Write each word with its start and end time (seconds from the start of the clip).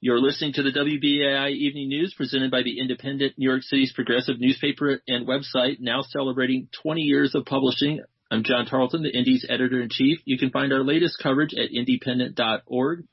You're 0.00 0.20
listening 0.20 0.52
to 0.52 0.62
the 0.62 0.70
WBAI 0.70 1.50
Evening 1.50 1.88
News 1.88 2.14
presented 2.16 2.52
by 2.52 2.62
the 2.62 2.78
Indypendent 2.78 3.36
New 3.36 3.48
York 3.50 3.64
City's 3.64 3.92
progressive 3.92 4.38
newspaper 4.38 5.02
and 5.08 5.26
website, 5.26 5.80
now 5.80 6.02
celebrating 6.02 6.68
20 6.84 7.00
years 7.00 7.34
of 7.34 7.44
publishing. 7.46 8.00
I'm 8.30 8.44
John 8.44 8.66
Tarleton, 8.66 9.02
the 9.02 9.10
Indy's 9.10 9.44
editor-in-chief. 9.48 10.20
You 10.24 10.38
can 10.38 10.50
find 10.50 10.72
our 10.72 10.84
latest 10.84 11.18
coverage 11.20 11.52
at 11.52 11.72
indypendent.org. 11.72 13.06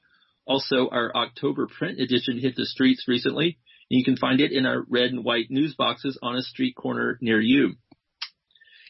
Also, 0.46 0.88
our 0.92 1.12
October 1.16 1.66
print 1.66 2.00
edition 2.00 2.37
hit 2.37 2.56
the 2.56 2.67
streets 2.67 3.06
recently, 3.08 3.58
and 3.90 3.97
you 3.97 4.04
can 4.04 4.15
find 4.15 4.40
it 4.40 4.52
in 4.52 4.67
our 4.67 4.86
red 4.88 5.10
and 5.10 5.26
white 5.26 5.49
news 5.49 5.74
boxes 5.76 6.20
on 6.22 6.36
a 6.36 6.44
street 6.44 6.76
corner 6.76 7.17
near 7.20 7.42
you. 7.42 7.78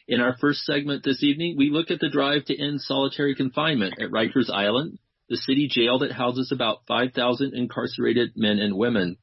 In 0.06 0.20
our 0.20 0.36
first 0.38 0.66
segment 0.66 1.02
this 1.02 1.22
evening, 1.22 1.56
we 1.56 1.70
look 1.70 1.90
at 1.90 2.00
the 2.00 2.10
drive 2.10 2.44
to 2.44 2.62
end 2.62 2.82
solitary 2.82 3.34
confinement 3.34 3.94
at 3.98 4.10
Rikers 4.10 4.50
Island 4.52 4.98
the 5.28 5.36
city 5.36 5.68
jail 5.68 5.98
that 5.98 6.12
houses 6.12 6.52
about 6.52 6.86
5,000 6.86 7.54
incarcerated 7.54 8.32
men 8.36 8.58
and 8.58 8.76
women. 8.76 9.16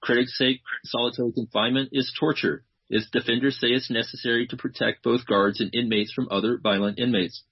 Critics 0.00 0.36
say 0.36 0.60
solitary 0.84 1.32
confinement 1.32 1.90
is 1.92 2.12
torture. 2.18 2.64
Its 2.88 3.10
defenders 3.10 3.58
say 3.58 3.68
it's 3.68 3.90
necessary 3.90 4.46
to 4.46 4.56
protect 4.56 5.02
both 5.02 5.26
guards 5.26 5.60
and 5.60 5.74
inmates 5.74 6.12
from 6.12 6.28
other 6.30 6.58
violent 6.62 6.98
inmates. 6.98 7.42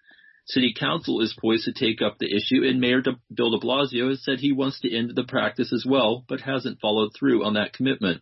City 0.47 0.75
Council 0.79 1.23
is 1.23 1.37
poised 1.41 1.65
to 1.65 1.73
take 1.73 2.03
up 2.03 2.19
the 2.19 2.37
issue, 2.37 2.63
and 2.69 2.79
Mayor 2.79 3.03
Bill 3.35 3.51
de 3.51 3.59
Blasio 3.59 4.11
has 4.11 4.23
said 4.23 4.39
he 4.39 4.53
wants 4.53 4.79
to 4.81 4.95
end 4.95 5.13
the 5.15 5.25
practice 5.25 5.73
as 5.73 5.87
well, 5.89 6.25
but 6.29 6.43
hasn't 6.43 6.81
followed 6.81 7.13
through 7.19 7.45
on 7.45 7.55
that 7.55 7.73
commitment. 7.73 8.21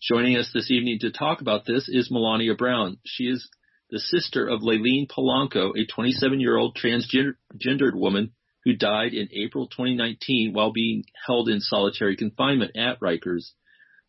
Joining 0.00 0.36
us 0.36 0.50
this 0.54 0.70
evening 0.70 1.00
to 1.00 1.10
talk 1.10 1.40
about 1.40 1.66
this 1.66 1.88
is 1.88 2.10
Melania 2.10 2.54
Brown. 2.54 2.98
She 3.04 3.24
is 3.24 3.50
the 3.90 3.98
sister 3.98 4.46
of 4.46 4.60
Layleen 4.60 5.08
Polanco, 5.08 5.72
a 5.76 5.84
27-year-old 5.84 6.78
transgendered 6.80 7.94
woman 7.94 8.32
who 8.64 8.74
died 8.74 9.14
in 9.14 9.28
April 9.32 9.66
2019 9.68 10.52
while 10.52 10.72
being 10.72 11.04
held 11.26 11.48
in 11.48 11.60
solitary 11.60 12.16
confinement 12.16 12.76
at 12.76 13.00
Rikers. 13.00 13.52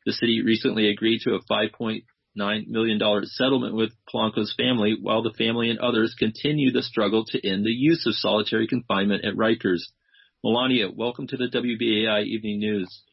The 0.06 0.14
city 0.14 0.42
recently 0.44 0.90
agreed 0.90 1.22
to 1.22 1.36
a 1.36 1.44
$5.9 1.52 2.68
million 2.68 3.26
settlement 3.26 3.76
with 3.76 3.92
Polanco's 4.12 4.54
family 4.58 4.98
while 5.00 5.22
the 5.22 5.34
family 5.38 5.70
and 5.70 5.80
others 5.80 6.16
continue 6.18 6.72
the 6.72 6.84
struggle 6.84 7.24
to 7.28 7.48
end 7.48 7.66
the 7.66 7.72
use 7.72 8.06
of 8.06 8.16
solitary 8.16 8.68
confinement 8.68 9.24
at 9.26 9.36
Rikers. 9.36 9.82
Melania, 10.44 10.90
welcome 10.90 11.28
to 11.28 11.38
the 11.38 11.50
WBAI 11.54 12.26
Evening 12.26 12.60
News. 12.60 13.04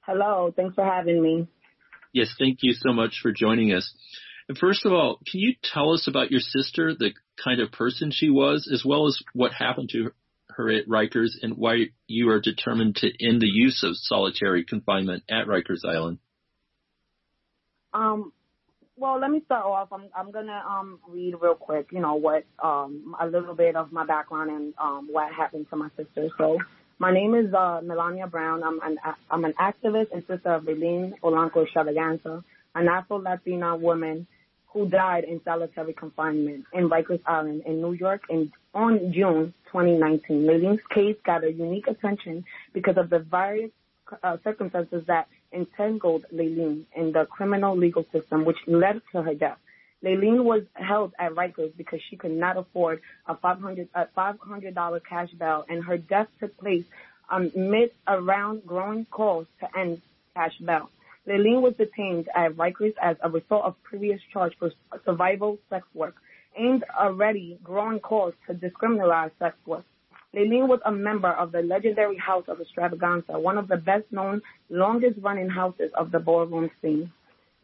Hello, 0.00 0.52
thanks 0.56 0.74
for 0.74 0.84
having 0.84 1.22
me. 1.22 1.46
Yes, 2.12 2.34
thank 2.38 2.58
you 2.62 2.72
so 2.72 2.92
much 2.92 3.20
for 3.22 3.30
joining 3.30 3.72
us. 3.72 3.94
First 4.58 4.86
of 4.86 4.92
all, 4.92 5.20
can 5.30 5.40
you 5.40 5.54
tell 5.62 5.92
us 5.92 6.08
about 6.08 6.30
your 6.30 6.40
sister, 6.40 6.94
the 6.98 7.12
kind 7.42 7.60
of 7.60 7.72
person 7.72 8.10
she 8.10 8.30
was, 8.30 8.70
as 8.72 8.84
well 8.84 9.06
as 9.06 9.18
what 9.32 9.52
happened 9.52 9.90
to 9.92 10.12
her 10.50 10.70
at 10.70 10.88
Rikers 10.88 11.30
and 11.42 11.56
why 11.56 11.90
you 12.06 12.30
are 12.30 12.40
determined 12.40 12.96
to 12.96 13.08
end 13.24 13.40
the 13.40 13.46
use 13.46 13.82
of 13.84 13.96
solitary 13.96 14.64
confinement 14.64 15.22
at 15.30 15.46
Rikers 15.46 15.84
Island? 15.84 16.18
Um, 17.94 18.32
well, 18.96 19.20
let 19.20 19.30
me 19.30 19.40
start 19.44 19.64
off. 19.64 19.88
I'm 19.92 20.08
I'm 20.14 20.32
gonna 20.32 20.60
um 20.68 20.98
read 21.08 21.34
real 21.40 21.54
quick. 21.54 21.88
You 21.92 22.00
know 22.00 22.16
what 22.16 22.44
um 22.62 23.14
a 23.20 23.26
little 23.26 23.54
bit 23.54 23.76
of 23.76 23.92
my 23.92 24.04
background 24.04 24.50
and 24.50 24.74
um 24.82 25.08
what 25.10 25.32
happened 25.32 25.66
to 25.70 25.76
my 25.76 25.88
sister. 25.96 26.28
So 26.36 26.58
my 26.98 27.12
name 27.12 27.34
is 27.34 27.54
uh, 27.54 27.80
Melania 27.82 28.26
Brown. 28.26 28.62
I'm 28.64 28.80
an 28.82 28.98
I'm 29.30 29.44
an 29.44 29.54
activist 29.60 30.08
and 30.12 30.24
sister 30.26 30.52
of 30.52 30.64
Layleen 30.64 31.12
Polanco 31.22 31.64
Xtravaganza, 31.64 32.42
an 32.74 32.88
Afro 32.88 33.18
Latina 33.18 33.76
woman 33.76 34.26
who 34.78 34.88
died 34.88 35.24
in 35.24 35.40
solitary 35.44 35.92
confinement 35.92 36.64
in 36.72 36.88
Rikers 36.88 37.20
Island 37.26 37.62
in 37.66 37.82
New 37.82 37.94
York 37.94 38.22
in, 38.30 38.52
on 38.72 39.12
June 39.12 39.52
2019. 39.72 40.46
Layleen's 40.46 40.80
case 40.94 41.16
got 41.26 41.42
a 41.42 41.50
unique 41.50 41.88
attention 41.88 42.44
because 42.72 42.96
of 42.96 43.10
the 43.10 43.18
various 43.18 43.72
uh, 44.22 44.36
circumstances 44.44 45.02
that 45.08 45.26
entangled 45.52 46.26
Layleen 46.32 46.84
in 46.94 47.10
the 47.10 47.26
criminal 47.28 47.76
legal 47.76 48.06
system, 48.12 48.44
which 48.44 48.58
led 48.68 49.02
to 49.10 49.22
her 49.22 49.34
death. 49.34 49.58
Layleen 50.04 50.44
was 50.44 50.62
held 50.74 51.12
at 51.18 51.32
Rikers 51.32 51.76
because 51.76 51.98
she 52.08 52.16
could 52.16 52.30
not 52.30 52.56
afford 52.56 53.00
a 53.26 53.34
500, 53.34 53.88
a 53.96 54.06
$500 54.16 55.00
cash 55.08 55.30
bail, 55.32 55.64
and 55.68 55.82
her 55.82 55.98
death 55.98 56.28
took 56.38 56.56
place 56.56 56.84
amid 57.28 57.90
around 58.06 58.64
growing 58.64 59.06
calls 59.06 59.48
to 59.58 59.66
end 59.76 60.00
cash 60.36 60.56
bail. 60.64 60.88
Layleen 61.28 61.60
was 61.60 61.74
detained 61.76 62.26
at 62.34 62.56
Rikers 62.56 62.94
as 63.02 63.16
a 63.22 63.28
result 63.28 63.66
of 63.66 63.74
previous 63.82 64.18
charge 64.32 64.54
for 64.58 64.72
survival 65.04 65.58
sex 65.68 65.86
work, 65.92 66.14
aimed 66.56 66.84
already 66.98 67.58
growing 67.62 68.00
calls 68.00 68.32
to 68.46 68.54
decriminalize 68.54 69.30
sex 69.38 69.54
work. 69.66 69.84
Layleen 70.34 70.68
was 70.68 70.80
a 70.86 70.92
member 70.92 71.28
of 71.28 71.52
the 71.52 71.60
legendary 71.60 72.16
House 72.16 72.44
of 72.48 72.58
Xtravaganza, 72.58 73.38
one 73.38 73.58
of 73.58 73.68
the 73.68 73.76
best-known, 73.76 74.40
longest-running 74.70 75.50
houses 75.50 75.90
of 75.98 76.10
the 76.10 76.18
ballroom 76.18 76.70
scene. 76.80 77.12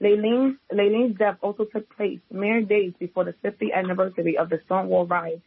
Layleen's 0.02 1.19
death 1.19 1.38
also 1.41 1.64
took 1.64 1.88
place 1.96 2.20
mere 2.31 2.60
days 2.60 2.92
before 2.98 3.25
the 3.25 3.34
50th 3.42 3.72
anniversary 3.72 4.36
of 4.36 4.50
the 4.50 4.60
Stonewall 4.66 5.06
riots, 5.06 5.42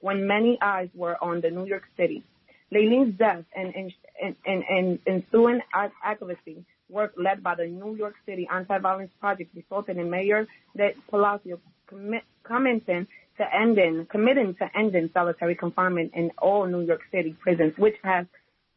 when 0.00 0.26
many 0.26 0.58
eyes 0.60 0.88
were 0.94 1.16
on 1.22 1.40
the 1.40 1.50
New 1.50 1.66
York 1.66 1.84
City. 1.96 2.24
Layleen's 2.72 3.16
death 3.16 3.44
and, 3.54 3.72
and, 3.74 4.36
and, 4.44 4.64
and 4.68 4.98
ensuing 5.06 5.60
activism 6.02 6.66
work 6.94 7.12
led 7.16 7.42
by 7.42 7.54
the 7.56 7.66
New 7.66 7.96
York 7.96 8.14
City 8.24 8.48
Anti-Violence 8.50 9.10
Project 9.20 9.54
resulted 9.54 9.98
in 9.98 10.08
Mayor 10.08 10.46
de 10.76 10.94
Blasio 11.12 11.58
committing 12.44 13.06
to 13.38 13.44
ending, 13.54 14.06
committing 14.10 14.54
to 14.54 14.66
ending 14.78 15.10
solitary 15.12 15.56
confinement 15.56 16.12
in 16.14 16.30
all 16.38 16.64
New 16.66 16.82
York 16.82 17.00
City 17.10 17.36
prisons, 17.40 17.74
which 17.76 17.96
has, 18.04 18.26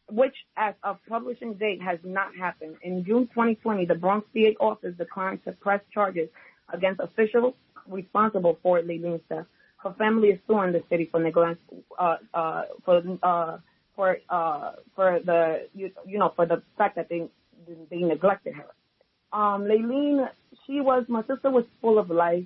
which 0.10 0.36
as 0.58 0.74
of 0.84 0.98
publishing 1.08 1.54
date 1.54 1.82
has 1.82 2.00
not 2.04 2.36
happened. 2.36 2.76
In 2.82 3.06
June 3.06 3.28
2020, 3.28 3.86
the 3.86 3.96
Bronx 3.96 4.28
DA 4.34 4.56
office 4.60 4.96
declined 4.98 5.44
to 5.46 5.52
press 5.52 5.82
charges 5.94 6.28
against 6.74 7.00
officials 7.00 7.54
responsible 7.88 8.58
for 8.64 8.82
death. 8.82 9.46
Her 9.78 9.94
family 9.98 10.30
is 10.30 10.40
suing 10.48 10.72
the 10.74 10.84
city 10.90 11.08
for 11.12 11.20
neglect, 11.20 11.62
uh, 12.00 12.16
uh, 12.34 12.64
for, 12.84 13.04
uh, 13.22 13.58
for, 13.96 14.18
uh, 14.30 14.72
for 14.96 15.20
the, 15.24 15.68
you, 15.76 15.92
you 16.06 16.18
know, 16.18 16.34
for 16.36 16.48
the 16.48 16.64
fact 16.78 16.96
that 16.96 17.10
they 17.10 17.30
they 17.90 17.98
neglected 17.98 18.54
her. 18.54 18.68
Um, 19.38 19.64
Layleen, 19.64 20.30
she 20.66 20.80
was, 20.82 21.06
my 21.08 21.22
sister 21.22 21.50
was 21.50 21.66
full 21.82 22.00
of 22.00 22.10
life. 22.10 22.46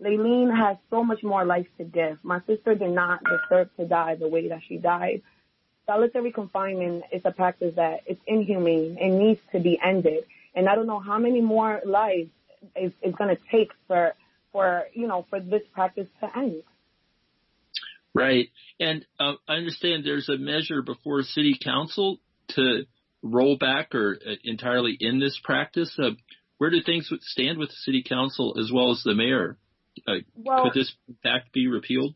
Layleen 0.00 0.54
has 0.56 0.76
so 0.90 1.04
much 1.04 1.22
more 1.22 1.44
life 1.44 1.66
to 1.78 1.84
give. 1.84 2.18
My 2.22 2.40
sister 2.46 2.74
did 2.74 2.90
not 2.90 3.20
deserve 3.24 3.68
to 3.76 3.86
die 3.86 4.16
the 4.16 4.28
way 4.28 4.48
that 4.48 4.60
she 4.66 4.78
died. 4.78 5.22
Solitary 5.86 6.32
confinement 6.32 7.04
is 7.12 7.22
a 7.24 7.30
practice 7.30 7.74
that 7.76 8.00
is 8.06 8.16
inhumane 8.26 8.96
and 9.00 9.18
needs 9.18 9.40
to 9.52 9.60
be 9.60 9.78
ended. 9.84 10.24
And 10.54 10.68
I 10.68 10.74
don't 10.74 10.86
know 10.86 11.00
how 11.00 11.18
many 11.18 11.40
more 11.40 11.80
lives 11.84 12.30
it's, 12.74 12.94
it's 13.02 13.16
going 13.16 13.34
to 13.34 13.42
take 13.50 13.70
for, 13.86 14.14
for, 14.52 14.84
you 14.92 15.06
know, 15.06 15.26
for 15.28 15.40
this 15.40 15.62
practice 15.72 16.06
to 16.20 16.38
end. 16.38 16.62
Right. 18.14 18.48
And 18.78 19.04
uh, 19.18 19.34
I 19.48 19.54
understand 19.54 20.04
there's 20.04 20.28
a 20.28 20.36
measure 20.36 20.82
before 20.82 21.22
city 21.22 21.58
council 21.62 22.18
to 22.48 22.84
roll 23.22 23.56
back 23.56 23.94
or 23.94 24.18
uh, 24.26 24.34
entirely 24.44 24.96
in 24.98 25.20
this 25.20 25.38
practice? 25.42 25.96
Uh, 25.98 26.10
where 26.58 26.70
do 26.70 26.80
things 26.84 27.10
stand 27.22 27.58
with 27.58 27.70
the 27.70 27.76
city 27.76 28.04
council 28.08 28.56
as 28.58 28.70
well 28.72 28.92
as 28.92 29.02
the 29.04 29.14
mayor? 29.14 29.58
Uh, 30.06 30.14
well, 30.36 30.64
could 30.64 30.74
this 30.74 30.92
act 31.24 31.52
be 31.52 31.66
repealed? 31.66 32.14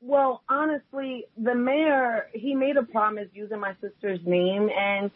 Well, 0.00 0.42
honestly, 0.48 1.24
the 1.36 1.54
mayor 1.54 2.28
he 2.32 2.54
made 2.54 2.76
a 2.76 2.82
promise 2.82 3.28
using 3.32 3.60
my 3.60 3.74
sister's 3.80 4.20
name, 4.24 4.68
and 4.76 5.10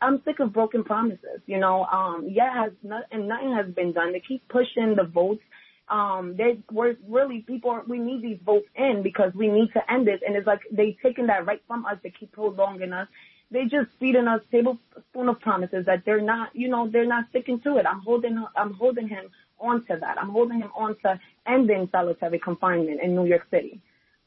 I'm 0.00 0.22
sick 0.24 0.40
of 0.40 0.52
broken 0.52 0.84
promises. 0.84 1.40
You 1.46 1.58
know, 1.58 1.84
um, 1.84 2.28
yeah, 2.30 2.64
has 2.64 2.72
not, 2.82 3.04
and 3.10 3.28
nothing 3.28 3.54
has 3.54 3.74
been 3.74 3.92
done. 3.92 4.12
They 4.12 4.20
keep 4.20 4.46
pushing 4.48 4.94
the 4.96 5.04
votes. 5.04 5.42
Um, 5.88 6.34
they 6.38 6.60
were 6.70 6.94
really 7.08 7.44
people. 7.46 7.82
We 7.86 7.98
need 7.98 8.22
these 8.22 8.38
votes 8.44 8.66
in 8.74 9.02
because 9.02 9.32
we 9.34 9.48
need 9.48 9.68
to 9.74 9.92
end 9.92 10.06
this, 10.06 10.20
and 10.26 10.36
it's 10.36 10.46
like 10.46 10.60
they 10.70 10.96
taking 11.02 11.26
that 11.26 11.46
right 11.46 11.62
from 11.66 11.84
us. 11.84 11.96
They 12.02 12.12
keep 12.18 12.32
prolonging 12.32 12.92
us, 12.92 13.08
they 13.50 13.64
just 13.64 13.90
feeding 14.00 14.26
us 14.26 14.40
tablespoon 14.50 15.28
of 15.28 15.40
promises 15.40 15.86
that 15.86 16.04
they're 16.04 16.20
not, 16.20 16.54
you 16.54 16.68
know, 16.68 16.88
they're 16.88 17.06
not 17.06 17.26
sticking 17.30 17.60
to 17.60 17.76
it. 17.76 17.86
I'm 17.86 18.00
holding, 18.00 18.44
I'm 18.56 18.74
holding 18.74 19.08
him 19.08 19.30
onto 19.58 19.98
that. 19.98 20.18
I'm 20.18 20.30
holding 20.30 20.60
him 20.60 20.70
on 20.74 20.96
to 21.02 21.20
ending 21.46 21.88
solitary 21.92 22.38
confinement 22.38 23.00
in 23.02 23.14
New 23.14 23.26
York 23.26 23.46
City. 23.50 23.80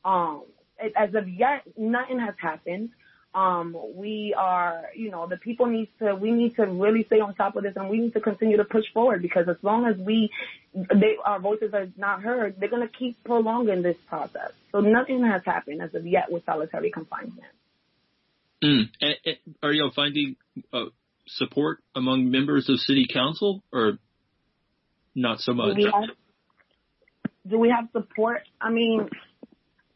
Um, 0.06 0.44
as 0.96 1.14
of 1.16 1.28
yet, 1.28 1.64
nothing 1.78 2.20
has 2.20 2.36
happened. 2.40 2.92
Um, 3.36 3.76
we 3.94 4.34
are, 4.36 4.86
you 4.96 5.12
know, 5.12 5.28
the 5.28 5.38
people 5.38 5.68
need 5.68 5.90
to, 6.00 6.16
we 6.16 6.32
need 6.32 6.56
to 6.56 6.66
really 6.66 7.04
stay 7.04 7.20
on 7.20 7.36
top 7.36 7.56
of 7.56 7.64
this 7.64 7.74
and 7.76 7.90
we 7.90 8.00
need 8.00 8.14
to 8.14 8.22
continue 8.22 8.58
to 8.58 8.64
push 8.64 8.86
forward 8.94 9.22
because 9.22 9.48
as 9.48 9.58
long 9.62 9.86
as 9.86 9.98
we, 9.98 10.32
they, 10.74 11.18
our 11.24 11.40
voices 11.40 11.74
are 11.74 11.88
not 11.98 12.24
heard, 12.24 12.56
they're 12.60 12.70
going 12.70 12.88
to 12.88 12.94
keep 12.94 13.24
prolonging 13.24 13.82
this 13.82 13.98
process. 14.08 14.54
So 14.72 14.80
nothing 14.80 15.24
has 15.24 15.44
happened 15.46 15.82
as 15.82 15.94
of 15.94 16.08
yet 16.08 16.32
with 16.32 16.46
solitary 16.46 16.90
confinement. 16.90 17.44
Mm. 18.64 18.90
And, 19.02 19.16
and 19.26 19.56
are 19.62 19.72
you 19.72 19.90
finding 19.96 20.36
uh, 20.74 20.86
support 21.28 21.80
among 21.96 22.32
members 22.32 22.70
of 22.70 22.80
city 22.80 23.08
council, 23.12 23.64
or 23.72 24.00
not 25.16 25.40
so 25.40 25.54
much? 25.54 25.76
Do 25.76 25.84
we, 25.84 25.84
have, 25.84 26.10
do 27.48 27.60
we 27.60 27.70
have 27.70 27.90
support? 27.92 28.42
I 28.60 28.72
mean, 28.72 29.10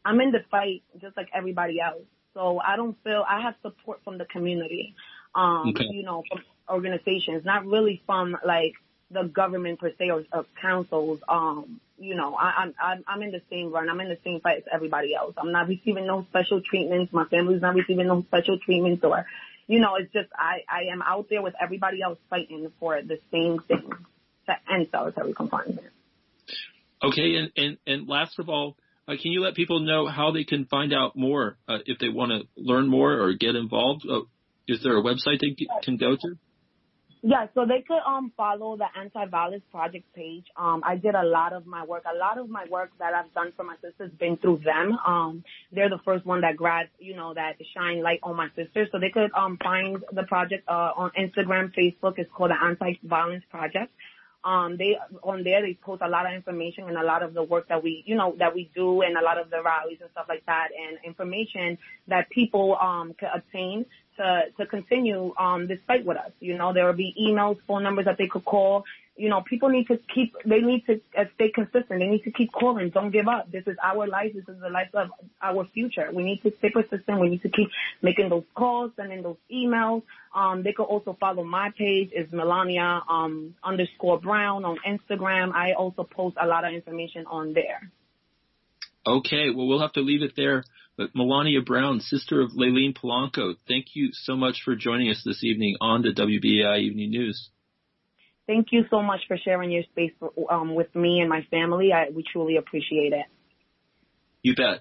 I'm 0.04 0.20
in 0.20 0.32
the 0.32 0.40
fight 0.50 0.82
just 1.00 1.16
like 1.16 1.28
everybody 1.34 1.80
else. 1.80 2.02
So 2.34 2.58
I 2.60 2.76
don't 2.76 2.96
feel 3.04 3.24
I 3.28 3.42
have 3.42 3.54
support 3.62 4.00
from 4.04 4.18
the 4.18 4.24
community, 4.24 4.94
um, 5.34 5.70
okay. 5.70 5.84
you 5.90 6.02
know, 6.02 6.22
from 6.30 6.40
organizations, 6.68 7.44
not 7.44 7.66
really 7.66 8.02
from 8.06 8.36
like 8.46 8.72
the 9.12 9.24
government 9.24 9.78
per 9.78 9.92
se 9.98 10.10
or, 10.10 10.24
councils. 10.60 11.20
Um, 11.28 11.80
you 11.98 12.16
know, 12.16 12.34
I, 12.34 12.70
I'm 12.82 13.04
I'm 13.06 13.22
in 13.22 13.30
the 13.30 13.42
same 13.50 13.72
run. 13.72 13.88
I'm 13.88 14.00
in 14.00 14.08
the 14.08 14.18
same 14.24 14.40
fight 14.40 14.58
as 14.58 14.62
everybody 14.72 15.14
else. 15.14 15.34
I'm 15.36 15.52
not 15.52 15.68
receiving 15.68 16.06
no 16.06 16.26
special 16.30 16.60
treatments. 16.60 17.12
My 17.12 17.26
family's 17.26 17.62
not 17.62 17.74
receiving 17.74 18.08
no 18.08 18.22
special 18.22 18.58
treatments 18.58 19.04
or, 19.04 19.24
you 19.68 19.78
know, 19.78 19.94
it's 19.96 20.12
just 20.12 20.28
I 20.36 20.62
I 20.68 20.92
am 20.92 21.02
out 21.02 21.26
there 21.30 21.42
with 21.42 21.54
everybody 21.60 22.02
else 22.02 22.18
fighting 22.28 22.72
for 22.80 23.00
the 23.02 23.18
same 23.30 23.60
thing 23.68 23.88
to 24.46 24.54
end 24.72 24.88
solitary 24.90 25.34
confinement. 25.34 25.92
Okay, 27.02 27.36
and 27.36 27.52
and 27.56 27.78
and 27.86 28.08
last 28.08 28.38
of 28.38 28.48
all, 28.48 28.76
uh, 29.06 29.14
can 29.20 29.32
you 29.32 29.42
let 29.42 29.54
people 29.54 29.80
know 29.80 30.08
how 30.08 30.32
they 30.32 30.44
can 30.44 30.64
find 30.66 30.92
out 30.92 31.16
more 31.16 31.56
uh, 31.68 31.78
if 31.86 31.98
they 31.98 32.08
want 32.08 32.32
to 32.32 32.48
learn 32.56 32.88
more 32.88 33.12
or 33.12 33.32
get 33.34 33.54
involved? 33.54 34.04
Uh, 34.08 34.20
is 34.68 34.82
there 34.82 34.96
a 34.96 35.02
website 35.02 35.40
they 35.40 35.56
can 35.82 35.96
go 35.96 36.16
to? 36.16 36.38
Yeah, 37.24 37.46
so 37.54 37.66
they 37.66 37.82
could 37.86 38.00
um 38.06 38.32
follow 38.36 38.76
the 38.76 38.86
anti-violence 38.98 39.62
project 39.70 40.04
page. 40.14 40.44
Um, 40.56 40.82
I 40.84 40.96
did 40.96 41.14
a 41.14 41.22
lot 41.24 41.52
of 41.52 41.66
my 41.66 41.84
work. 41.84 42.04
A 42.12 42.16
lot 42.16 42.38
of 42.38 42.48
my 42.48 42.66
work 42.70 42.90
that 42.98 43.14
I've 43.14 43.32
done 43.32 43.52
for 43.56 43.64
my 43.64 43.76
sisters 43.82 44.10
been 44.18 44.36
through 44.38 44.62
them. 44.64 44.98
Um, 45.06 45.44
they're 45.72 45.88
the 45.88 46.00
first 46.04 46.26
one 46.26 46.40
that 46.42 46.56
grad, 46.56 46.88
you 46.98 47.16
know, 47.16 47.34
that 47.34 47.54
shine 47.74 48.02
light 48.02 48.20
on 48.24 48.36
my 48.36 48.48
sisters. 48.56 48.88
So 48.92 48.98
they 49.00 49.10
could 49.10 49.32
um 49.34 49.58
find 49.62 49.98
the 50.12 50.24
project 50.24 50.64
uh 50.68 50.92
on 50.96 51.10
Instagram, 51.18 51.72
Facebook. 51.74 52.14
It's 52.18 52.30
called 52.32 52.50
the 52.50 52.64
Anti-Violence 52.64 53.44
Project. 53.50 53.92
Um, 54.44 54.76
they 54.76 54.96
on 55.22 55.44
there 55.44 55.62
they 55.62 55.74
post 55.74 56.02
a 56.04 56.08
lot 56.08 56.26
of 56.26 56.32
information 56.32 56.88
and 56.88 56.96
a 56.96 57.04
lot 57.04 57.22
of 57.22 57.34
the 57.34 57.44
work 57.44 57.68
that 57.68 57.82
we, 57.82 58.02
you 58.06 58.16
know, 58.16 58.34
that 58.40 58.52
we 58.54 58.70
do 58.74 59.02
and 59.02 59.16
a 59.16 59.22
lot 59.22 59.38
of 59.38 59.50
the 59.50 59.62
rallies 59.62 59.98
and 60.00 60.10
stuff 60.10 60.26
like 60.28 60.44
that 60.46 60.68
and 60.76 60.98
information 61.04 61.78
that 62.08 62.28
people 62.30 62.76
um 62.80 63.14
can 63.18 63.28
obtain 63.34 63.86
to 64.16 64.44
to 64.58 64.66
continue 64.66 65.34
um 65.38 65.66
this 65.66 65.78
fight 65.86 66.04
with 66.04 66.16
us. 66.16 66.32
You 66.40 66.56
know, 66.56 66.72
there 66.72 66.86
will 66.86 66.92
be 66.92 67.14
emails, 67.20 67.58
phone 67.66 67.82
numbers 67.82 68.06
that 68.06 68.18
they 68.18 68.26
could 68.26 68.44
call. 68.44 68.84
You 69.14 69.28
know, 69.28 69.42
people 69.42 69.68
need 69.68 69.88
to 69.88 69.98
keep 70.14 70.34
they 70.44 70.60
need 70.60 70.86
to 70.86 71.00
uh, 71.16 71.24
stay 71.34 71.50
consistent. 71.50 72.00
They 72.00 72.08
need 72.08 72.24
to 72.24 72.30
keep 72.30 72.50
calling. 72.52 72.90
Don't 72.90 73.10
give 73.10 73.28
up. 73.28 73.50
This 73.50 73.64
is 73.66 73.76
our 73.82 74.06
life. 74.06 74.32
This 74.34 74.48
is 74.48 74.60
the 74.60 74.70
life 74.70 74.88
of 74.94 75.10
our 75.42 75.66
future. 75.66 76.08
We 76.12 76.22
need 76.22 76.42
to 76.42 76.52
stay 76.58 76.70
persistent. 76.70 77.20
We 77.20 77.28
need 77.28 77.42
to 77.42 77.50
keep 77.50 77.68
making 78.00 78.30
those 78.30 78.44
calls, 78.54 78.92
sending 78.96 79.22
those 79.22 79.36
emails. 79.52 80.02
Um, 80.34 80.62
they 80.62 80.72
could 80.72 80.84
also 80.84 81.16
follow 81.20 81.44
my 81.44 81.70
page 81.76 82.10
is 82.12 82.32
Melania 82.32 83.02
um 83.08 83.54
underscore 83.62 84.18
Brown 84.18 84.64
on 84.64 84.78
Instagram. 84.86 85.52
I 85.52 85.72
also 85.72 86.04
post 86.04 86.36
a 86.40 86.46
lot 86.46 86.64
of 86.64 86.72
information 86.72 87.26
on 87.26 87.52
there. 87.52 87.90
Okay, 89.06 89.50
well 89.54 89.66
we'll 89.66 89.80
have 89.80 89.92
to 89.94 90.00
leave 90.00 90.22
it 90.22 90.32
there. 90.36 90.64
But 90.96 91.10
Melania 91.14 91.62
Brown, 91.62 92.00
sister 92.00 92.40
of 92.42 92.50
Layleen 92.50 92.96
Polanco, 92.96 93.54
thank 93.66 93.94
you 93.94 94.10
so 94.12 94.36
much 94.36 94.62
for 94.64 94.76
joining 94.76 95.10
us 95.10 95.22
this 95.24 95.42
evening 95.42 95.76
on 95.80 96.02
the 96.02 96.10
WBAI 96.10 96.80
Evening 96.80 97.10
News. 97.10 97.50
Thank 98.46 98.68
you 98.72 98.82
so 98.90 99.00
much 99.02 99.20
for 99.26 99.38
sharing 99.42 99.70
your 99.70 99.84
space 99.84 100.12
um, 100.50 100.74
with 100.74 100.94
me 100.94 101.20
and 101.20 101.30
my 101.30 101.46
family. 101.50 101.92
I, 101.92 102.10
we 102.10 102.24
truly 102.30 102.56
appreciate 102.56 103.12
it. 103.12 103.26
You 104.42 104.54
bet. 104.54 104.80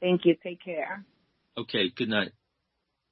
Thank 0.00 0.24
you. 0.24 0.36
Take 0.42 0.62
care. 0.62 1.04
Okay. 1.56 1.90
Good 1.96 2.08
night. 2.08 2.32